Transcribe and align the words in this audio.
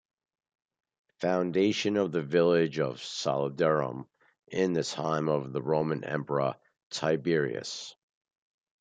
Foundation 1.19 1.95
of 1.95 2.11
the 2.11 2.23
village 2.23 2.79
of 2.79 3.01
"Salodurum" 3.03 4.07
in 4.47 4.73
the 4.73 4.83
time 4.83 5.29
of 5.29 5.53
the 5.53 5.61
roman 5.61 6.03
emperor 6.03 6.55
Tiberius. 6.89 7.95